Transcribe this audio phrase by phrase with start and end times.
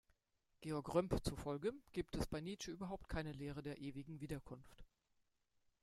[0.61, 4.83] Georg Römpp zufolge gibt es bei Nietzsche überhaupt keine Lehre der ewigen Wiederkunft.